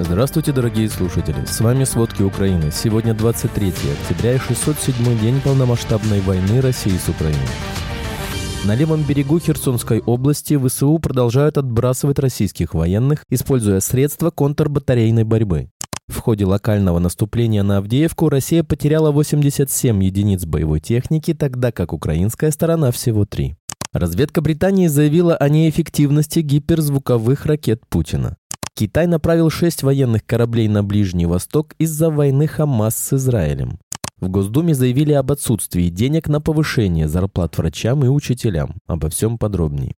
Здравствуйте, 0.00 0.50
дорогие 0.50 0.88
слушатели! 0.90 1.44
С 1.46 1.60
вами 1.60 1.84
«Сводки 1.84 2.22
Украины». 2.22 2.72
Сегодня 2.72 3.14
23 3.14 3.68
октября 3.68 4.34
и 4.34 4.38
607 4.38 5.20
день 5.20 5.40
полномасштабной 5.40 6.20
войны 6.20 6.60
России 6.60 6.96
с 6.96 7.08
Украиной. 7.08 7.38
На 8.64 8.74
левом 8.74 9.04
берегу 9.04 9.38
Херсонской 9.38 10.00
области 10.00 10.58
ВСУ 10.58 10.98
продолжают 10.98 11.58
отбрасывать 11.58 12.18
российских 12.18 12.74
военных, 12.74 13.22
используя 13.30 13.78
средства 13.78 14.30
контрбатарейной 14.30 15.22
борьбы. 15.22 15.68
В 16.08 16.18
ходе 16.18 16.44
локального 16.44 16.98
наступления 16.98 17.62
на 17.62 17.78
Авдеевку 17.78 18.28
Россия 18.28 18.64
потеряла 18.64 19.12
87 19.12 20.02
единиц 20.02 20.44
боевой 20.44 20.80
техники, 20.80 21.34
тогда 21.34 21.70
как 21.70 21.92
украинская 21.92 22.50
сторона 22.50 22.90
всего 22.90 23.26
3. 23.26 23.54
Разведка 23.92 24.40
Британии 24.40 24.88
заявила 24.88 25.36
о 25.36 25.48
неэффективности 25.48 26.40
гиперзвуковых 26.40 27.46
ракет 27.46 27.82
Путина. 27.88 28.36
Китай 28.76 29.06
направил 29.06 29.50
шесть 29.50 29.84
военных 29.84 30.26
кораблей 30.26 30.66
на 30.66 30.82
Ближний 30.82 31.26
Восток 31.26 31.74
из-за 31.78 32.10
войны 32.10 32.48
Хамас 32.48 32.96
с 32.96 33.12
Израилем. 33.12 33.78
В 34.18 34.28
Госдуме 34.28 34.74
заявили 34.74 35.12
об 35.12 35.30
отсутствии 35.30 35.88
денег 35.90 36.28
на 36.28 36.40
повышение 36.40 37.06
зарплат 37.06 37.56
врачам 37.56 38.04
и 38.04 38.08
учителям. 38.08 38.76
Обо 38.86 39.10
всем 39.10 39.38
подробнее. 39.38 39.94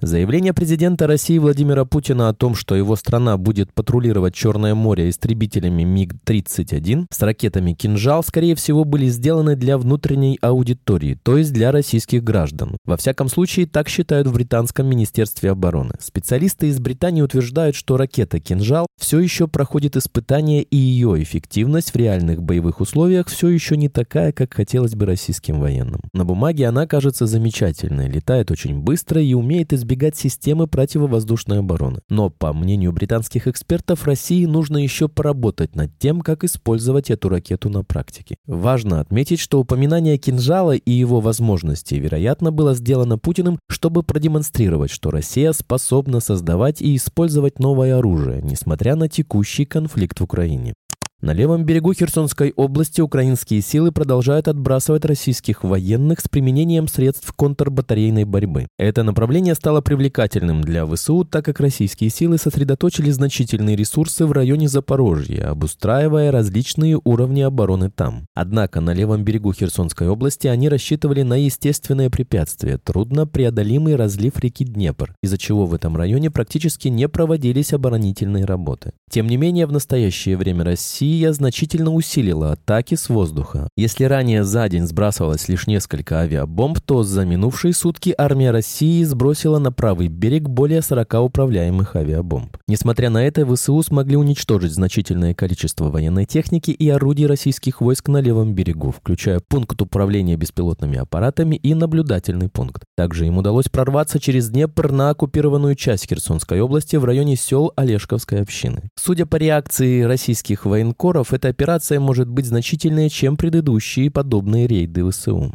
Заявление 0.00 0.52
президента 0.52 1.08
России 1.08 1.38
Владимира 1.38 1.84
Путина 1.84 2.28
о 2.28 2.32
том, 2.32 2.54
что 2.54 2.76
его 2.76 2.94
страна 2.94 3.36
будет 3.36 3.74
патрулировать 3.74 4.32
Черное 4.32 4.76
море 4.76 5.10
истребителями 5.10 5.82
МиГ-31 5.82 7.06
с 7.10 7.20
ракетами 7.20 7.72
«Кинжал», 7.72 8.22
скорее 8.22 8.54
всего, 8.54 8.84
были 8.84 9.08
сделаны 9.08 9.56
для 9.56 9.76
внутренней 9.76 10.38
аудитории, 10.40 11.18
то 11.20 11.36
есть 11.36 11.52
для 11.52 11.72
российских 11.72 12.22
граждан. 12.22 12.76
Во 12.84 12.96
всяком 12.96 13.28
случае, 13.28 13.66
так 13.66 13.88
считают 13.88 14.28
в 14.28 14.34
Британском 14.34 14.86
Министерстве 14.86 15.50
обороны. 15.50 15.94
Специалисты 15.98 16.68
из 16.68 16.78
Британии 16.78 17.22
утверждают, 17.22 17.74
что 17.74 17.96
ракета 17.96 18.38
«Кинжал» 18.38 18.86
все 19.00 19.18
еще 19.18 19.48
проходит 19.48 19.96
испытания 19.96 20.62
и 20.62 20.76
ее 20.76 21.20
эффективность 21.20 21.90
в 21.92 21.96
реальных 21.96 22.40
боевых 22.40 22.80
условиях 22.80 23.26
все 23.26 23.48
еще 23.48 23.76
не 23.76 23.88
такая, 23.88 24.30
как 24.30 24.54
хотелось 24.54 24.94
бы 24.94 25.06
российским 25.06 25.58
военным. 25.58 26.02
На 26.12 26.24
бумаге 26.24 26.68
она 26.68 26.86
кажется 26.86 27.26
замечательной, 27.26 28.08
летает 28.08 28.52
очень 28.52 28.78
быстро 28.78 29.20
и 29.20 29.34
умеет 29.34 29.72
избегать 29.72 29.87
избегать 29.88 30.16
системы 30.16 30.66
противовоздушной 30.66 31.60
обороны. 31.60 32.00
Но, 32.10 32.28
по 32.28 32.52
мнению 32.52 32.92
британских 32.92 33.48
экспертов, 33.48 34.04
России 34.04 34.44
нужно 34.44 34.76
еще 34.76 35.08
поработать 35.08 35.74
над 35.74 35.98
тем, 35.98 36.20
как 36.20 36.44
использовать 36.44 37.10
эту 37.10 37.30
ракету 37.30 37.70
на 37.70 37.82
практике. 37.84 38.36
Важно 38.46 39.00
отметить, 39.00 39.40
что 39.40 39.58
упоминание 39.58 40.18
кинжала 40.18 40.72
и 40.72 40.90
его 40.90 41.20
возможностей, 41.20 41.98
вероятно, 41.98 42.52
было 42.52 42.74
сделано 42.74 43.16
Путиным, 43.16 43.58
чтобы 43.66 44.02
продемонстрировать, 44.02 44.90
что 44.90 45.10
Россия 45.10 45.52
способна 45.52 46.20
создавать 46.20 46.82
и 46.82 46.94
использовать 46.94 47.58
новое 47.58 47.96
оружие, 47.96 48.42
несмотря 48.42 48.94
на 48.94 49.08
текущий 49.08 49.64
конфликт 49.64 50.20
в 50.20 50.24
Украине. 50.24 50.74
На 51.20 51.32
левом 51.32 51.64
берегу 51.64 51.92
Херсонской 51.94 52.52
области 52.54 53.00
украинские 53.00 53.60
силы 53.60 53.90
продолжают 53.90 54.46
отбрасывать 54.46 55.04
российских 55.04 55.64
военных 55.64 56.20
с 56.20 56.28
применением 56.28 56.86
средств 56.86 57.32
контрбатарейной 57.32 58.22
борьбы. 58.22 58.68
Это 58.78 59.02
направление 59.02 59.56
стало 59.56 59.80
привлекательным 59.80 60.60
для 60.60 60.86
ВСУ, 60.86 61.24
так 61.24 61.44
как 61.44 61.58
российские 61.58 62.10
силы 62.10 62.38
сосредоточили 62.38 63.10
значительные 63.10 63.74
ресурсы 63.74 64.26
в 64.26 64.30
районе 64.30 64.68
Запорожья, 64.68 65.50
обустраивая 65.50 66.30
различные 66.30 67.00
уровни 67.02 67.40
обороны 67.40 67.90
там. 67.90 68.26
Однако 68.34 68.80
на 68.80 68.94
левом 68.94 69.24
берегу 69.24 69.52
Херсонской 69.52 70.06
области 70.08 70.46
они 70.46 70.68
рассчитывали 70.68 71.22
на 71.22 71.34
естественное 71.34 72.10
препятствие– 72.10 72.78
трудно 72.84 73.26
преодолимый 73.26 73.96
разлив 73.96 74.38
реки 74.38 74.64
Днепр, 74.64 75.16
из-за 75.24 75.36
чего 75.36 75.66
в 75.66 75.74
этом 75.74 75.96
районе 75.96 76.30
практически 76.30 76.86
не 76.86 77.08
проводились 77.08 77.72
оборонительные 77.72 78.44
работы. 78.44 78.92
Тем 79.10 79.26
не 79.26 79.36
менее, 79.36 79.66
в 79.66 79.72
настоящее 79.72 80.36
время 80.36 80.62
Россия 80.62 81.07
Россия 81.08 81.32
значительно 81.32 81.94
усилила 81.94 82.52
атаки 82.52 82.94
с 82.94 83.08
воздуха. 83.08 83.70
Если 83.78 84.04
ранее 84.04 84.44
за 84.44 84.68
день 84.68 84.86
сбрасывалось 84.86 85.48
лишь 85.48 85.66
несколько 85.66 86.20
авиабомб, 86.20 86.80
то 86.82 87.02
за 87.02 87.24
минувшие 87.24 87.72
сутки 87.72 88.14
армия 88.18 88.50
России 88.50 89.02
сбросила 89.04 89.58
на 89.58 89.72
правый 89.72 90.08
берег 90.08 90.50
более 90.50 90.82
40 90.82 91.14
управляемых 91.14 91.96
авиабомб. 91.96 92.58
Несмотря 92.68 93.08
на 93.08 93.26
это, 93.26 93.46
ВСУ 93.46 93.82
смогли 93.82 94.18
уничтожить 94.18 94.72
значительное 94.72 95.32
количество 95.32 95.88
военной 95.88 96.26
техники 96.26 96.72
и 96.72 96.90
орудий 96.90 97.24
российских 97.24 97.80
войск 97.80 98.08
на 98.08 98.20
левом 98.20 98.52
берегу, 98.52 98.90
включая 98.90 99.40
пункт 99.40 99.80
управления 99.80 100.36
беспилотными 100.36 100.98
аппаратами 100.98 101.56
и 101.56 101.72
наблюдательный 101.72 102.50
пункт. 102.50 102.82
Также 102.98 103.26
им 103.26 103.38
удалось 103.38 103.70
прорваться 103.70 104.20
через 104.20 104.50
Днепр 104.50 104.92
на 104.92 105.08
оккупированную 105.08 105.74
часть 105.74 106.06
Херсонской 106.06 106.60
области 106.60 106.96
в 106.96 107.06
районе 107.06 107.36
сел 107.36 107.72
Олешковской 107.76 108.42
общины. 108.42 108.90
Судя 108.94 109.24
по 109.24 109.36
реакции 109.36 110.02
российских 110.02 110.66
военкоров, 110.66 110.97
военкоров 110.98 111.32
эта 111.32 111.48
операция 111.48 112.00
может 112.00 112.28
быть 112.28 112.46
значительнее, 112.46 113.08
чем 113.08 113.36
предыдущие 113.36 114.10
подобные 114.10 114.66
рейды 114.66 115.08
ВСУ. 115.08 115.52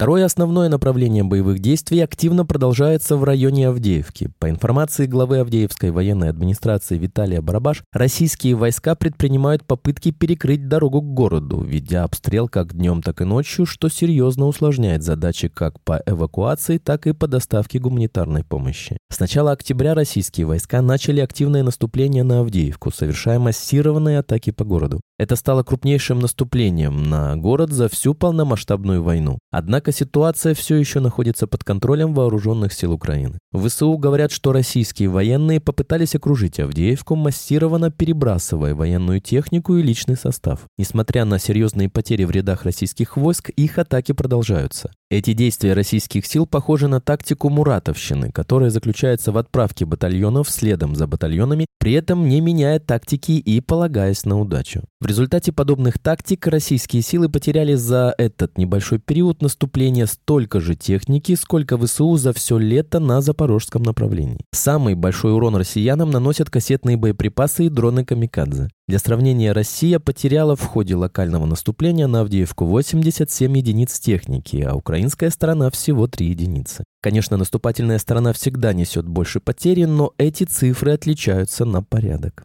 Второе 0.00 0.24
основное 0.24 0.70
направление 0.70 1.24
боевых 1.24 1.58
действий 1.58 2.00
активно 2.00 2.46
продолжается 2.46 3.18
в 3.18 3.24
районе 3.24 3.68
Авдеевки. 3.68 4.30
По 4.38 4.48
информации 4.48 5.04
главы 5.04 5.40
Авдеевской 5.40 5.90
военной 5.90 6.30
администрации 6.30 6.96
Виталия 6.96 7.42
Барабаш, 7.42 7.82
российские 7.92 8.54
войска 8.54 8.94
предпринимают 8.94 9.66
попытки 9.66 10.10
перекрыть 10.10 10.68
дорогу 10.68 11.02
к 11.02 11.12
городу, 11.12 11.62
ведя 11.62 12.04
обстрел 12.04 12.48
как 12.48 12.72
днем, 12.72 13.02
так 13.02 13.20
и 13.20 13.24
ночью, 13.24 13.66
что 13.66 13.90
серьезно 13.90 14.46
усложняет 14.46 15.02
задачи 15.02 15.48
как 15.48 15.78
по 15.82 16.02
эвакуации, 16.06 16.78
так 16.78 17.06
и 17.06 17.12
по 17.12 17.28
доставке 17.28 17.78
гуманитарной 17.78 18.42
помощи. 18.42 18.96
С 19.12 19.20
начала 19.20 19.52
октября 19.52 19.92
российские 19.92 20.46
войска 20.46 20.80
начали 20.80 21.20
активное 21.20 21.62
наступление 21.62 22.24
на 22.24 22.40
Авдеевку, 22.40 22.90
совершая 22.90 23.38
массированные 23.38 24.20
атаки 24.20 24.50
по 24.50 24.64
городу. 24.64 25.02
Это 25.20 25.36
стало 25.36 25.62
крупнейшим 25.62 26.18
наступлением 26.18 27.02
на 27.02 27.36
город 27.36 27.72
за 27.72 27.90
всю 27.90 28.14
полномасштабную 28.14 29.02
войну. 29.02 29.38
Однако 29.50 29.92
ситуация 29.92 30.54
все 30.54 30.76
еще 30.76 31.00
находится 31.00 31.46
под 31.46 31.62
контролем 31.62 32.14
вооруженных 32.14 32.72
сил 32.72 32.94
Украины. 32.94 33.38
В 33.52 33.68
ВСУ 33.68 33.98
говорят, 33.98 34.32
что 34.32 34.50
российские 34.52 35.10
военные 35.10 35.60
попытались 35.60 36.14
окружить 36.14 36.58
Авдеевку, 36.58 37.16
массированно 37.16 37.90
перебрасывая 37.90 38.74
военную 38.74 39.20
технику 39.20 39.76
и 39.76 39.82
личный 39.82 40.16
состав. 40.16 40.60
Несмотря 40.78 41.26
на 41.26 41.38
серьезные 41.38 41.90
потери 41.90 42.24
в 42.24 42.30
рядах 42.30 42.64
российских 42.64 43.18
войск, 43.18 43.50
их 43.50 43.76
атаки 43.76 44.12
продолжаются. 44.12 44.90
Эти 45.12 45.32
действия 45.32 45.72
российских 45.72 46.24
сил 46.24 46.46
похожи 46.46 46.86
на 46.86 47.00
тактику 47.00 47.50
Муратовщины, 47.50 48.30
которая 48.30 48.70
заключается 48.70 49.32
в 49.32 49.38
отправке 49.38 49.84
батальонов 49.84 50.48
следом 50.48 50.94
за 50.94 51.08
батальонами, 51.08 51.66
при 51.80 51.94
этом 51.94 52.28
не 52.28 52.40
меняя 52.40 52.78
тактики 52.78 53.32
и 53.32 53.60
полагаясь 53.60 54.24
на 54.24 54.38
удачу. 54.38 54.84
В 55.00 55.06
результате 55.06 55.50
подобных 55.50 55.98
тактик 55.98 56.46
российские 56.46 57.02
силы 57.02 57.28
потеряли 57.28 57.74
за 57.74 58.14
этот 58.18 58.56
небольшой 58.56 59.00
период 59.00 59.42
наступления 59.42 60.06
столько 60.06 60.60
же 60.60 60.76
техники, 60.76 61.34
сколько 61.34 61.76
ВСУ 61.76 62.16
за 62.16 62.32
все 62.32 62.56
лето 62.58 63.00
на 63.00 63.20
запорожском 63.20 63.82
направлении. 63.82 64.38
Самый 64.52 64.94
большой 64.94 65.32
урон 65.32 65.56
россиянам 65.56 66.12
наносят 66.12 66.50
кассетные 66.50 66.96
боеприпасы 66.96 67.66
и 67.66 67.68
дроны 67.68 68.04
«Камикадзе». 68.04 68.68
Для 68.90 68.98
сравнения, 68.98 69.52
Россия 69.52 70.00
потеряла 70.00 70.56
в 70.56 70.62
ходе 70.62 70.96
локального 70.96 71.46
наступления 71.46 72.08
на 72.08 72.22
Авдеевку 72.22 72.64
87 72.64 73.56
единиц 73.56 74.00
техники, 74.00 74.66
а 74.68 74.74
украинская 74.74 75.30
сторона 75.30 75.70
всего 75.70 76.08
3 76.08 76.26
единицы. 76.26 76.82
Конечно, 77.00 77.36
наступательная 77.36 77.98
сторона 77.98 78.32
всегда 78.32 78.72
несет 78.72 79.06
больше 79.06 79.38
потери, 79.38 79.84
но 79.84 80.12
эти 80.18 80.42
цифры 80.42 80.90
отличаются 80.90 81.64
на 81.64 81.84
порядок. 81.84 82.42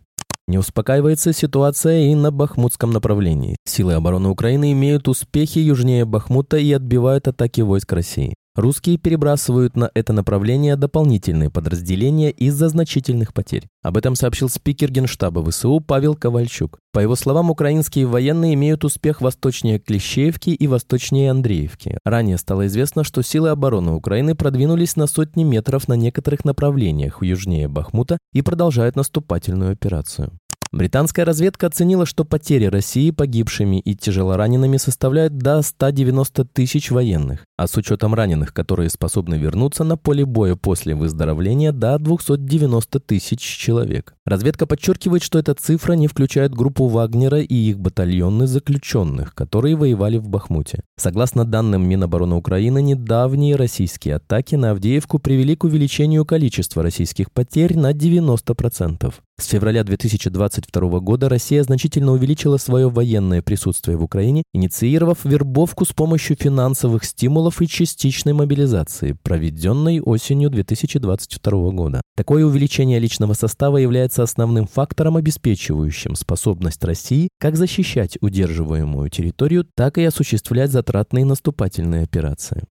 Не 0.47 0.59
успокаивается 0.59 1.33
ситуация 1.33 2.11
и 2.11 2.13
на 2.13 2.29
Бахмутском 2.29 2.91
направлении. 2.91 3.55
Силы 3.65 3.93
обороны 3.93 4.29
Украины 4.29 4.71
имеют 4.73 5.07
успехи 5.07 5.57
южнее 5.57 6.05
Бахмута 6.05 6.57
и 6.57 6.71
отбивают 6.71 7.27
атаки 7.27 7.61
войск 7.61 7.91
России. 7.91 8.35
Русские 8.55 8.97
перебрасывают 8.97 9.75
на 9.75 9.91
это 9.93 10.13
направление 10.13 10.77
дополнительные 10.77 11.49
подразделения 11.49 12.31
из-за 12.31 12.69
значительных 12.69 13.33
потерь. 13.33 13.67
Об 13.83 13.97
этом 13.97 14.15
сообщил 14.15 14.47
спикер 14.47 14.89
Генштаба 14.89 15.43
ВСУ 15.43 15.81
Павел 15.81 16.15
Ковальчук. 16.15 16.79
По 16.93 16.99
его 16.99 17.17
словам, 17.17 17.51
украинские 17.51 18.05
военные 18.05 18.53
имеют 18.53 18.85
успех 18.85 19.19
восточнее 19.19 19.77
Клещеевки 19.77 20.51
и 20.51 20.67
восточнее 20.67 21.31
Андреевки. 21.31 21.97
Ранее 22.05 22.37
стало 22.37 22.67
известно, 22.67 23.03
что 23.03 23.21
силы 23.21 23.49
обороны 23.49 23.91
Украины 23.91 24.35
продвинулись 24.35 24.95
на 24.95 25.07
сотни 25.07 25.43
метров 25.43 25.89
на 25.89 25.95
некоторых 25.95 26.45
направлениях 26.45 27.21
южнее 27.21 27.67
Бахмута 27.67 28.17
и 28.31 28.41
продолжают 28.41 28.95
наступательную 28.95 29.73
операцию. 29.73 30.31
Британская 30.75 31.23
разведка 31.23 31.67
оценила, 31.67 32.05
что 32.05 32.25
потери 32.25 32.65
России 32.65 33.09
погибшими 33.11 33.79
и 33.79 33.95
тяжелоранеными 33.95 34.75
составляют 34.75 35.37
до 35.37 35.61
190 35.61 36.43
тысяч 36.43 36.91
военных, 36.91 37.45
а 37.55 37.67
с 37.67 37.77
учетом 37.77 38.13
раненых, 38.13 38.53
которые 38.53 38.89
способны 38.89 39.35
вернуться 39.35 39.85
на 39.85 39.95
поле 39.95 40.25
боя 40.25 40.57
после 40.57 40.93
выздоровления, 40.93 41.71
до 41.71 41.97
290 41.97 42.99
тысяч 42.99 43.39
человек. 43.39 44.15
Разведка 44.25 44.65
подчеркивает, 44.65 45.23
что 45.23 45.39
эта 45.39 45.53
цифра 45.53 45.93
не 45.93 46.07
включает 46.07 46.53
группу 46.53 46.87
Вагнера 46.87 47.39
и 47.39 47.55
их 47.55 47.79
батальоны 47.79 48.45
заключенных, 48.45 49.33
которые 49.33 49.77
воевали 49.77 50.17
в 50.17 50.27
Бахмуте. 50.27 50.81
Согласно 50.97 51.45
данным 51.45 51.87
Минобороны 51.87 52.35
Украины, 52.35 52.81
недавние 52.81 53.55
российские 53.55 54.15
атаки 54.15 54.55
на 54.55 54.71
Авдеевку 54.71 55.19
привели 55.19 55.55
к 55.55 55.63
увеличению 55.63 56.25
количества 56.25 56.83
российских 56.83 57.31
потерь 57.31 57.77
на 57.77 57.93
90%. 57.93 59.13
С 59.37 59.47
февраля 59.47 59.83
2022 59.83 60.99
года 61.01 61.27
Россия 61.27 61.61
значительно 61.61 62.13
увеличила 62.13 62.55
свое 62.55 62.89
военное 62.89 63.41
присутствие 63.41 63.97
в 63.97 64.03
Украине, 64.03 64.43
инициировав 64.53 65.25
вербовку 65.25 65.83
с 65.83 65.91
помощью 65.91 66.37
финансовых 66.37 67.03
стимулов 67.03 67.61
и 67.61 67.67
частичной 67.67 68.31
мобилизации, 68.31 69.17
проведенной 69.23 69.99
осенью 69.99 70.49
2022 70.49 71.71
года. 71.71 72.01
Такое 72.15 72.45
увеличение 72.45 72.97
личного 72.97 73.33
состава 73.33 73.75
является 73.75 74.23
основным 74.23 74.67
фактором, 74.67 75.17
обеспечивающим 75.17 76.15
способность 76.15 76.83
России 76.85 77.27
как 77.37 77.57
защищать 77.57 78.17
удерживаемую 78.21 79.09
территорию, 79.09 79.67
так 79.75 79.97
и 79.97 80.05
осуществлять 80.05 80.71
затратные 80.71 81.25
наступательные 81.25 82.03
операции. 82.03 82.63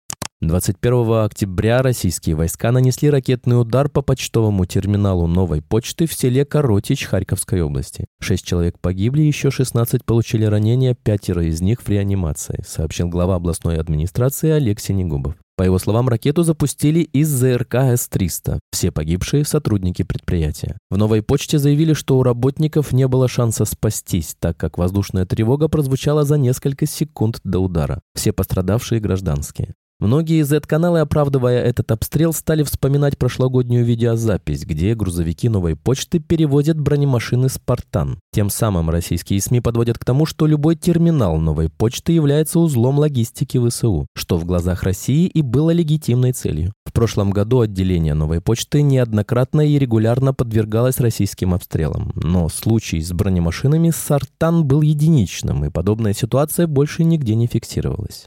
21 0.46 1.24
октября 1.24 1.82
российские 1.82 2.36
войска 2.36 2.72
нанесли 2.72 3.10
ракетный 3.10 3.60
удар 3.60 3.88
по 3.88 4.02
почтовому 4.02 4.66
терминалу 4.66 5.26
новой 5.26 5.62
почты 5.62 6.06
в 6.06 6.12
селе 6.12 6.44
Коротич 6.44 7.04
Харьковской 7.04 7.62
области. 7.62 8.06
Шесть 8.20 8.44
человек 8.44 8.78
погибли, 8.78 9.22
еще 9.22 9.50
16 9.50 10.04
получили 10.04 10.44
ранения, 10.44 10.94
пятеро 10.94 11.44
из 11.44 11.60
них 11.60 11.82
в 11.82 11.88
реанимации, 11.88 12.62
сообщил 12.66 13.08
глава 13.08 13.36
областной 13.36 13.78
администрации 13.78 14.50
Олег 14.50 14.80
Синегубов. 14.80 15.34
По 15.56 15.62
его 15.62 15.78
словам, 15.78 16.08
ракету 16.08 16.42
запустили 16.42 17.00
из 17.00 17.28
ЗРК 17.28 17.74
С-300. 17.74 18.58
Все 18.72 18.90
погибшие– 18.90 19.44
сотрудники 19.46 20.02
предприятия. 20.02 20.76
В 20.90 20.96
«Новой 20.96 21.22
почте» 21.22 21.60
заявили, 21.60 21.92
что 21.92 22.18
у 22.18 22.24
работников 22.24 22.90
не 22.92 23.06
было 23.06 23.28
шанса 23.28 23.64
спастись, 23.64 24.34
так 24.40 24.56
как 24.56 24.78
воздушная 24.78 25.26
тревога 25.26 25.68
прозвучала 25.68 26.24
за 26.24 26.38
несколько 26.38 26.86
секунд 26.86 27.38
до 27.44 27.60
удара. 27.60 28.00
Все 28.16 28.32
пострадавшие– 28.32 29.00
гражданские. 29.02 29.74
Многие 30.00 30.42
Z-каналы, 30.42 31.00
оправдывая 31.00 31.62
этот 31.62 31.92
обстрел, 31.92 32.32
стали 32.32 32.64
вспоминать 32.64 33.16
прошлогоднюю 33.16 33.84
видеозапись, 33.84 34.64
где 34.64 34.94
грузовики 34.94 35.48
новой 35.48 35.76
почты 35.76 36.18
перевозят 36.18 36.78
бронемашины 36.78 37.48
«Спартан». 37.48 38.18
Тем 38.32 38.50
самым 38.50 38.90
российские 38.90 39.40
СМИ 39.40 39.60
подводят 39.60 39.98
к 39.98 40.04
тому, 40.04 40.26
что 40.26 40.46
любой 40.46 40.74
терминал 40.74 41.38
новой 41.38 41.70
почты 41.70 42.12
является 42.12 42.58
узлом 42.58 42.98
логистики 42.98 43.64
ВСУ, 43.64 44.06
что 44.16 44.36
в 44.36 44.44
глазах 44.44 44.82
России 44.82 45.26
и 45.26 45.42
было 45.42 45.70
легитимной 45.70 46.32
целью. 46.32 46.72
В 46.84 46.92
прошлом 46.92 47.30
году 47.30 47.60
отделение 47.60 48.14
новой 48.14 48.40
почты 48.40 48.82
неоднократно 48.82 49.60
и 49.60 49.78
регулярно 49.78 50.34
подвергалось 50.34 50.98
российским 50.98 51.54
обстрелам, 51.54 52.10
но 52.16 52.48
случай 52.48 53.00
с 53.00 53.12
бронемашинами 53.12 53.90
«Сартан» 53.90 54.64
был 54.64 54.82
единичным, 54.82 55.64
и 55.64 55.70
подобная 55.70 56.14
ситуация 56.14 56.66
больше 56.66 57.04
нигде 57.04 57.36
не 57.36 57.46
фиксировалась. 57.46 58.26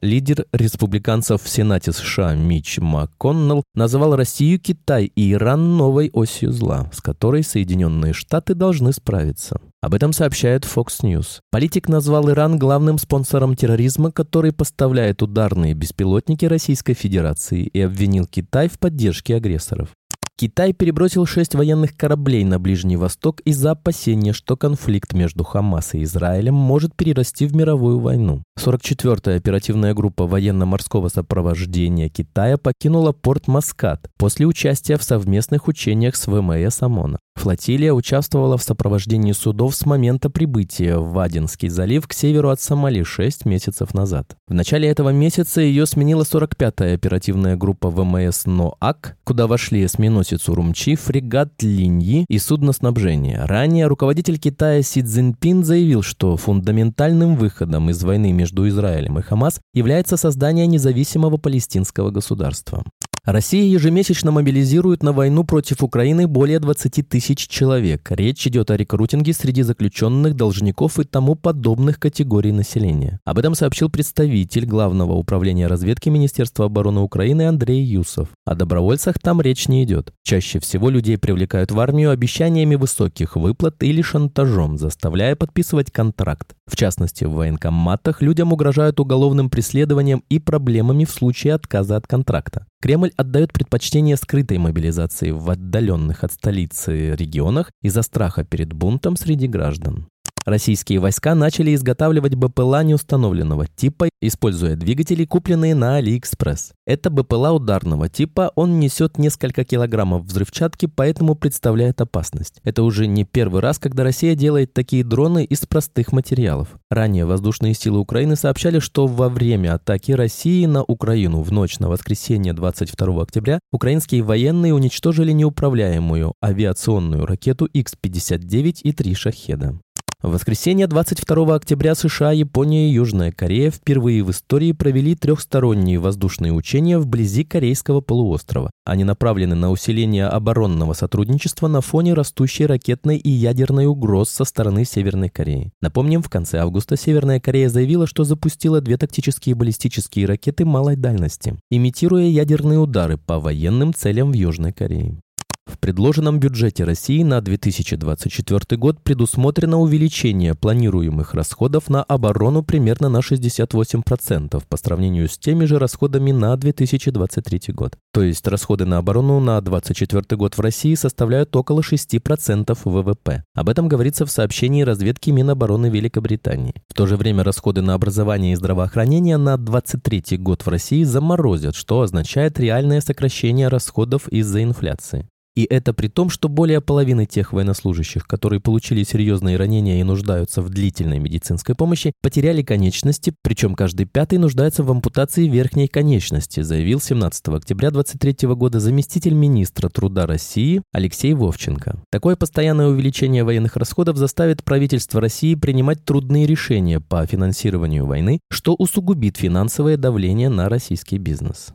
Лидер 0.00 0.44
республиканцев 0.52 1.42
в 1.42 1.48
Сенате 1.48 1.92
США 1.92 2.34
Мич 2.34 2.78
МакКоннелл 2.78 3.62
назвал 3.74 4.16
Россию, 4.16 4.60
Китай 4.60 5.06
и 5.06 5.32
Иран 5.32 5.76
новой 5.76 6.10
осью 6.12 6.52
зла, 6.52 6.90
с 6.92 7.00
которой 7.00 7.42
Соединенные 7.42 8.12
Штаты 8.12 8.54
должны 8.54 8.92
справиться. 8.92 9.60
Об 9.80 9.94
этом 9.94 10.12
сообщает 10.12 10.64
Fox 10.64 11.02
News. 11.02 11.40
Политик 11.50 11.88
назвал 11.88 12.28
Иран 12.30 12.58
главным 12.58 12.98
спонсором 12.98 13.54
терроризма, 13.54 14.12
который 14.12 14.52
поставляет 14.52 15.22
ударные 15.22 15.74
беспилотники 15.74 16.44
Российской 16.44 16.94
Федерации 16.94 17.64
и 17.64 17.80
обвинил 17.80 18.26
Китай 18.26 18.68
в 18.68 18.78
поддержке 18.78 19.36
агрессоров. 19.36 19.90
Китай 20.36 20.72
перебросил 20.72 21.26
шесть 21.26 21.54
военных 21.54 21.96
кораблей 21.96 22.42
на 22.42 22.58
Ближний 22.58 22.96
Восток 22.96 23.40
из-за 23.44 23.70
опасения, 23.70 24.32
что 24.32 24.56
конфликт 24.56 25.12
между 25.12 25.44
Хамас 25.44 25.94
и 25.94 26.02
Израилем 26.02 26.54
может 26.54 26.96
перерасти 26.96 27.46
в 27.46 27.54
мировую 27.54 28.00
войну. 28.00 28.42
44-я 28.58 29.36
оперативная 29.36 29.94
группа 29.94 30.26
военно-морского 30.26 31.08
сопровождения 31.08 32.08
Китая 32.08 32.58
покинула 32.58 33.12
порт 33.12 33.46
Маскат 33.46 34.08
после 34.18 34.46
участия 34.46 34.96
в 34.96 35.04
совместных 35.04 35.68
учениях 35.68 36.16
с 36.16 36.26
ВМС 36.26 36.82
ОМОНа. 36.82 37.20
Флотилия 37.36 37.92
участвовала 37.92 38.56
в 38.56 38.62
сопровождении 38.62 39.32
судов 39.32 39.74
с 39.74 39.84
момента 39.84 40.30
прибытия 40.30 40.96
в 40.96 41.12
Вадинский 41.12 41.68
залив 41.68 42.06
к 42.08 42.12
северу 42.12 42.50
от 42.50 42.60
Сомали 42.60 43.02
6 43.02 43.44
месяцев 43.44 43.92
назад. 43.92 44.36
В 44.48 44.54
начале 44.54 44.88
этого 44.88 45.10
месяца 45.10 45.60
ее 45.60 45.84
сменила 45.86 46.22
45-я 46.22 46.94
оперативная 46.94 47.56
группа 47.56 47.90
ВМС 47.90 48.46
НОАК, 48.46 49.16
куда 49.24 49.46
вошли 49.46 49.84
эсминосец 49.84 50.48
Урумчи, 50.48 50.94
фрегат 50.94 51.62
Линьи 51.62 52.24
и 52.28 52.38
судно 52.38 52.72
снабжения. 52.72 53.44
Ранее 53.44 53.88
руководитель 53.88 54.38
Китая 54.38 54.82
Си 54.82 55.02
Цзиньпин 55.02 55.64
заявил, 55.64 56.02
что 56.02 56.36
фундаментальным 56.36 57.36
выходом 57.36 57.90
из 57.90 58.02
войны 58.02 58.32
между 58.32 58.66
Израилем 58.68 59.18
и 59.18 59.22
Хамас 59.22 59.60
является 59.74 60.16
создание 60.16 60.66
независимого 60.66 61.36
палестинского 61.36 62.10
государства. 62.10 62.84
Россия 63.24 63.64
ежемесячно 63.64 64.32
мобилизирует 64.32 65.02
на 65.02 65.12
войну 65.12 65.44
против 65.44 65.82
Украины 65.82 66.26
более 66.26 66.60
20 66.60 67.08
тысяч 67.08 67.48
человек. 67.48 68.10
Речь 68.10 68.46
идет 68.46 68.70
о 68.70 68.76
рекрутинге 68.76 69.32
среди 69.32 69.62
заключенных, 69.62 70.36
должников 70.36 70.98
и 70.98 71.04
тому 71.04 71.34
подобных 71.34 71.98
категорий 71.98 72.52
населения. 72.52 73.20
Об 73.24 73.38
этом 73.38 73.54
сообщил 73.54 73.88
представитель 73.88 74.66
Главного 74.66 75.14
управления 75.14 75.68
разведки 75.68 76.10
Министерства 76.10 76.66
обороны 76.66 77.00
Украины 77.00 77.48
Андрей 77.48 77.82
Юсов. 77.82 78.28
О 78.44 78.54
добровольцах 78.54 79.18
там 79.18 79.40
речь 79.40 79.68
не 79.68 79.84
идет. 79.84 80.12
Чаще 80.22 80.58
всего 80.58 80.90
людей 80.90 81.16
привлекают 81.16 81.72
в 81.72 81.80
армию 81.80 82.10
обещаниями 82.10 82.74
высоких 82.74 83.36
выплат 83.36 83.82
или 83.82 84.02
шантажом, 84.02 84.76
заставляя 84.76 85.34
подписывать 85.34 85.90
контракт. 85.90 86.54
В 86.66 86.76
частности, 86.76 87.24
в 87.24 87.32
военкоматах 87.32 88.20
людям 88.20 88.52
угрожают 88.52 89.00
уголовным 89.00 89.48
преследованием 89.48 90.22
и 90.28 90.38
проблемами 90.38 91.06
в 91.06 91.10
случае 91.10 91.54
отказа 91.54 91.96
от 91.96 92.06
контракта. 92.06 92.66
Кремль 92.84 93.12
отдает 93.16 93.50
предпочтение 93.50 94.14
скрытой 94.18 94.58
мобилизации 94.58 95.30
в 95.30 95.48
отдаленных 95.48 96.22
от 96.22 96.32
столицы 96.32 97.16
регионах 97.16 97.70
из-за 97.80 98.02
страха 98.02 98.44
перед 98.44 98.74
бунтом 98.74 99.16
среди 99.16 99.48
граждан. 99.48 100.06
Российские 100.44 100.98
войска 100.98 101.34
начали 101.34 101.74
изготавливать 101.74 102.34
БПЛА 102.34 102.84
неустановленного 102.84 103.66
типа, 103.66 104.10
используя 104.20 104.76
двигатели, 104.76 105.24
купленные 105.24 105.74
на 105.74 105.98
AliExpress. 106.00 106.72
Это 106.86 107.08
БПЛА 107.08 107.52
ударного 107.52 108.10
типа, 108.10 108.52
он 108.54 108.78
несет 108.78 109.16
несколько 109.16 109.64
килограммов 109.64 110.24
взрывчатки, 110.24 110.84
поэтому 110.84 111.34
представляет 111.34 112.02
опасность. 112.02 112.60
Это 112.62 112.82
уже 112.82 113.06
не 113.06 113.24
первый 113.24 113.62
раз, 113.62 113.78
когда 113.78 114.04
Россия 114.04 114.34
делает 114.34 114.74
такие 114.74 115.02
дроны 115.02 115.44
из 115.44 115.60
простых 115.60 116.12
материалов. 116.12 116.68
Ранее 116.90 117.24
воздушные 117.24 117.72
силы 117.72 117.98
Украины 117.98 118.36
сообщали, 118.36 118.80
что 118.80 119.06
во 119.06 119.30
время 119.30 119.74
атаки 119.74 120.12
России 120.12 120.66
на 120.66 120.82
Украину 120.84 121.40
в 121.40 121.52
ночь 121.52 121.78
на 121.78 121.88
воскресенье 121.88 122.52
22 122.52 123.22
октября 123.22 123.60
украинские 123.72 124.22
военные 124.22 124.74
уничтожили 124.74 125.32
неуправляемую 125.32 126.34
авиационную 126.44 127.24
ракету 127.24 127.64
X-59 127.64 128.80
и 128.82 128.92
три 128.92 129.14
шахеда. 129.14 129.78
В 130.24 130.30
воскресенье 130.30 130.86
22 130.86 131.54
октября 131.54 131.94
США, 131.94 132.32
Япония 132.32 132.88
и 132.88 132.94
Южная 132.94 133.30
Корея 133.30 133.70
впервые 133.70 134.24
в 134.24 134.30
истории 134.30 134.72
провели 134.72 135.14
трехсторонние 135.14 135.98
воздушные 135.98 136.50
учения 136.50 136.98
вблизи 136.98 137.44
Корейского 137.44 138.00
полуострова. 138.00 138.70
Они 138.86 139.04
направлены 139.04 139.54
на 139.54 139.70
усиление 139.70 140.28
оборонного 140.28 140.94
сотрудничества 140.94 141.68
на 141.68 141.82
фоне 141.82 142.14
растущей 142.14 142.64
ракетной 142.64 143.18
и 143.18 143.28
ядерной 143.28 143.84
угроз 143.84 144.30
со 144.30 144.44
стороны 144.44 144.86
Северной 144.86 145.28
Кореи. 145.28 145.72
Напомним, 145.82 146.22
в 146.22 146.30
конце 146.30 146.56
августа 146.56 146.96
Северная 146.96 147.38
Корея 147.38 147.68
заявила, 147.68 148.06
что 148.06 148.24
запустила 148.24 148.80
две 148.80 148.96
тактические 148.96 149.54
баллистические 149.54 150.24
ракеты 150.24 150.64
малой 150.64 150.96
дальности, 150.96 151.58
имитируя 151.70 152.24
ядерные 152.24 152.78
удары 152.78 153.18
по 153.18 153.40
военным 153.40 153.92
целям 153.92 154.30
в 154.30 154.34
Южной 154.34 154.72
Корее. 154.72 155.20
В 155.66 155.78
предложенном 155.78 156.38
бюджете 156.38 156.84
России 156.84 157.22
на 157.22 157.40
2024 157.40 158.78
год 158.78 159.02
предусмотрено 159.02 159.80
увеличение 159.80 160.54
планируемых 160.54 161.34
расходов 161.34 161.88
на 161.88 162.02
оборону 162.02 162.62
примерно 162.62 163.08
на 163.08 163.18
68% 163.18 164.62
по 164.68 164.76
сравнению 164.76 165.28
с 165.28 165.38
теми 165.38 165.64
же 165.64 165.78
расходами 165.78 166.32
на 166.32 166.56
2023 166.56 167.72
год. 167.72 167.96
То 168.12 168.22
есть 168.22 168.46
расходы 168.46 168.84
на 168.84 168.98
оборону 168.98 169.40
на 169.40 169.60
2024 169.60 170.38
год 170.38 170.56
в 170.56 170.60
России 170.60 170.94
составляют 170.94 171.56
около 171.56 171.80
6% 171.80 172.78
ВВП. 172.84 173.42
Об 173.54 173.68
этом 173.68 173.88
говорится 173.88 174.26
в 174.26 174.30
сообщении 174.30 174.82
разведки 174.82 175.30
Минобороны 175.30 175.86
Великобритании. 175.86 176.74
В 176.88 176.94
то 176.94 177.06
же 177.06 177.16
время 177.16 177.42
расходы 177.42 177.80
на 177.80 177.94
образование 177.94 178.52
и 178.52 178.56
здравоохранение 178.56 179.38
на 179.38 179.56
2023 179.56 180.38
год 180.38 180.62
в 180.62 180.68
России 180.68 181.04
заморозят, 181.04 181.74
что 181.74 182.02
означает 182.02 182.60
реальное 182.60 183.00
сокращение 183.00 183.68
расходов 183.68 184.28
из-за 184.28 184.62
инфляции. 184.62 185.26
И 185.56 185.66
это 185.70 185.94
при 185.94 186.08
том, 186.08 186.30
что 186.30 186.48
более 186.48 186.80
половины 186.80 187.26
тех 187.26 187.52
военнослужащих, 187.52 188.26
которые 188.26 188.58
получили 188.58 189.04
серьезные 189.04 189.56
ранения 189.56 190.00
и 190.00 190.02
нуждаются 190.02 190.62
в 190.62 190.68
длительной 190.68 191.20
медицинской 191.20 191.76
помощи, 191.76 192.12
потеряли 192.22 192.62
конечности, 192.62 193.34
причем 193.42 193.76
каждый 193.76 194.06
пятый 194.06 194.38
нуждается 194.38 194.82
в 194.82 194.90
ампутации 194.90 195.46
верхней 195.46 195.86
конечности, 195.86 196.62
заявил 196.62 197.00
17 197.00 197.48
октября 197.48 197.92
2023 197.92 198.48
года 198.54 198.80
заместитель 198.80 199.34
министра 199.34 199.88
труда 199.88 200.26
России 200.26 200.82
Алексей 200.92 201.34
Вовченко. 201.34 202.00
Такое 202.10 202.34
постоянное 202.34 202.88
увеличение 202.88 203.44
военных 203.44 203.76
расходов 203.76 204.16
заставит 204.16 204.64
правительство 204.64 205.20
России 205.20 205.54
принимать 205.54 206.04
трудные 206.04 206.46
решения 206.46 206.98
по 206.98 207.24
финансированию 207.26 208.06
войны, 208.06 208.40
что 208.50 208.74
усугубит 208.74 209.36
финансовое 209.36 209.96
давление 209.96 210.48
на 210.48 210.68
российский 210.68 211.18
бизнес. 211.18 211.72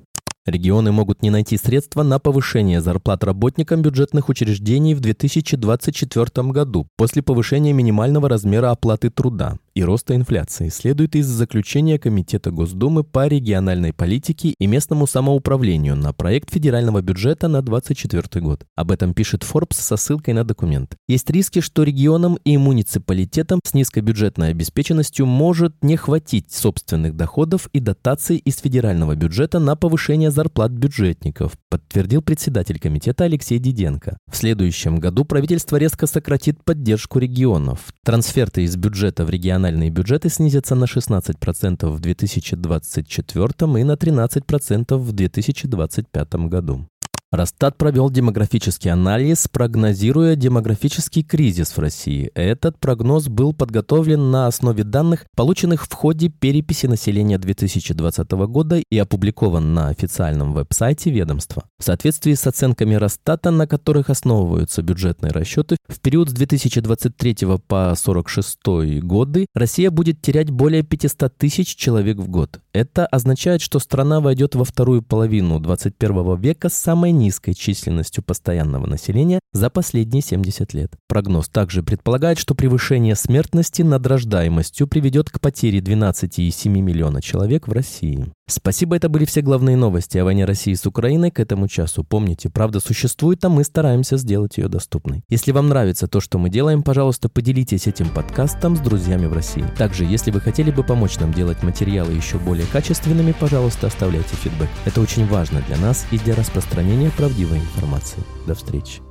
Регионы 0.50 0.92
могут 0.92 1.22
не 1.22 1.30
найти 1.30 1.58
средства 1.58 2.04
на 2.04 2.20
повышение 2.20 2.82
зарплат 2.82 3.24
работникам 3.24 3.82
бюджетных 3.82 4.30
учреждений 4.30 4.96
в 4.96 5.00
2024 5.00 6.48
году 6.50 6.88
после 6.98 7.22
повышения 7.22 7.74
минимального 7.74 8.28
размера 8.28 8.72
оплаты 8.72 9.10
труда 9.10 9.58
и 9.74 9.84
роста 9.84 10.16
инфляции 10.16 10.70
следует 10.70 11.16
из 11.16 11.28
заключения 11.28 11.98
Комитета 12.00 12.52
Госдумы 12.52 13.04
по 13.04 13.28
региональной 13.28 13.94
политике 13.94 14.56
и 14.58 14.68
местному 14.68 15.08
самоуправлению 15.08 15.96
на 15.96 16.14
проект 16.14 16.52
федерального 16.52 17.02
бюджета 17.02 17.48
на 17.48 17.62
2024 17.62 18.44
год. 18.44 18.66
Об 18.76 18.92
этом 18.92 19.14
пишет 19.14 19.44
Forbes 19.44 19.76
со 19.76 19.98
ссылкой 19.98 20.34
на 20.34 20.44
документ. 20.44 20.96
Есть 21.08 21.30
риски, 21.30 21.62
что 21.62 21.84
регионам 21.84 22.38
и 22.44 22.58
муниципалитетам 22.58 23.60
с 23.64 23.74
низкой 23.74 24.02
бюджетной 24.02 24.50
обеспеченностью 24.50 25.26
может 25.26 25.76
не 25.84 25.96
хватить 25.96 26.52
собственных 26.52 27.16
доходов 27.16 27.70
и 27.74 27.80
дотаций 27.80 28.38
из 28.38 28.58
федерального 28.58 29.16
бюджета 29.16 29.60
на 29.60 29.76
повышение 29.76 30.32
зарплат 30.32 30.72
бюджетников, 30.72 31.54
подтвердил 31.70 32.22
председатель 32.22 32.80
комитета 32.80 33.26
Алексей 33.26 33.60
Диденко. 33.60 34.18
В 34.32 34.36
следующем 34.36 34.98
году 34.98 35.26
правительство 35.26 35.78
резко 35.78 36.08
сократит 36.08 36.64
поддержку 36.64 37.20
регионов. 37.20 37.94
Трансферты 38.04 38.64
из 38.64 38.76
бюджета 38.76 39.26
в 39.26 39.30
региональные 39.30 39.59
региональные 39.60 39.90
бюджеты 39.90 40.30
снизятся 40.30 40.76
на 40.76 40.86
16% 40.86 41.90
в 41.90 42.00
2024 42.00 43.46
и 43.80 43.84
на 43.84 43.94
13% 43.94 44.98
в 44.98 45.12
2025 45.12 46.34
году. 46.48 46.88
Росстат 47.32 47.78
провел 47.78 48.10
демографический 48.10 48.92
анализ, 48.92 49.48
прогнозируя 49.48 50.36
демографический 50.36 51.22
кризис 51.22 51.78
в 51.78 51.80
России. 51.80 52.32
Этот 52.34 52.80
прогноз 52.80 53.28
был 53.28 53.54
подготовлен 53.54 54.32
на 54.32 54.48
основе 54.48 54.84
данных, 54.84 55.26
полученных 55.36 55.86
в 55.86 55.94
ходе 55.94 56.30
переписи 56.30 56.88
населения 56.88 57.38
2020 57.38 58.32
года 58.32 58.82
и 58.90 58.98
опубликован 58.98 59.76
на 59.76 59.90
официальном 59.90 60.54
веб-сайте 60.54 61.12
ведомства. 61.12 61.66
В 61.78 61.84
соответствии 61.84 62.34
с 62.34 62.48
оценками 62.48 62.96
Росстата, 62.96 63.52
на 63.52 63.68
которых 63.68 64.10
основываются 64.10 64.82
бюджетные 64.82 65.32
расчеты, 65.32 65.78
в 65.88 66.00
период 66.00 66.32
с 66.32 66.34
2023 66.34 67.36
по 67.68 67.92
1946 67.92 69.04
годы 69.04 69.46
Россия 69.54 69.92
будет 69.92 70.20
терять 70.24 70.50
более 70.50 70.82
500 70.82 71.38
тысяч 71.38 71.76
человек 71.76 72.18
в 72.18 72.28
год. 72.28 72.60
Это 72.74 73.06
означает, 73.06 73.62
что 73.62 73.78
страна 73.78 74.20
войдет 74.20 74.56
во 74.56 74.66
вторую 74.66 75.04
половину 75.04 75.60
21 75.60 76.36
века 76.40 76.70
с 76.70 76.74
самой 76.74 77.19
низкой 77.20 77.54
численностью 77.54 78.24
постоянного 78.24 78.88
населения 78.88 79.40
за 79.54 79.70
последние 79.70 80.22
70 80.22 80.74
лет. 80.74 80.94
Прогноз 81.08 81.50
также 81.50 81.84
предполагает, 81.84 82.40
что 82.40 82.56
превышение 82.56 83.16
смертности 83.16 83.82
над 83.82 84.08
рождаемостью 84.08 84.88
приведет 84.88 85.30
к 85.30 85.40
потере 85.40 85.80
12,7 85.80 86.70
миллиона 86.70 87.22
человек 87.22 87.68
в 87.68 87.72
России. 87.72 88.26
Спасибо, 88.48 88.96
это 88.96 89.10
были 89.10 89.26
все 89.26 89.42
главные 89.42 89.78
новости 89.78 90.18
о 90.18 90.26
войне 90.26 90.44
России 90.44 90.74
с 90.74 90.86
Украиной 90.88 91.30
к 91.30 91.40
этому 91.40 91.68
часу. 91.68 92.04
Помните, 92.04 92.50
правда 92.50 92.80
существует, 92.80 93.46
а 93.46 93.50
мы 93.50 93.64
стараемся 93.64 94.18
сделать 94.18 94.58
ее 94.58 94.68
доступной. 94.68 95.22
Если 95.30 95.52
вам 95.52 95.70
нравится 95.70 96.08
то, 96.08 96.20
что 96.20 96.40
мы 96.40 96.50
делаем, 96.50 96.82
пожалуйста, 96.82 97.30
поделитесь 97.30 97.86
этим 97.86 98.10
подкастом 98.10 98.76
с 98.76 98.80
друзьями 98.80 99.28
в 99.28 99.34
России. 99.34 99.64
Также, 99.78 100.04
если 100.04 100.32
вы 100.32 100.42
хотели 100.42 100.72
бы 100.72 100.84
помочь 100.84 101.20
нам 101.20 101.32
делать 101.32 101.62
материалы 101.62 102.14
еще 102.14 102.40
более 102.40 102.66
качественными, 102.66 103.36
пожалуйста, 103.40 103.86
оставляйте 103.86 104.36
фидбэк. 104.36 104.70
Это 104.86 105.00
очень 105.00 105.28
важно 105.28 105.62
для 105.68 105.78
нас 105.78 106.08
и 106.12 106.18
для 106.18 106.34
распространения 106.34 107.09
правдивой 107.12 107.58
информации. 107.58 108.24
До 108.46 108.56
встречи. 108.56 109.02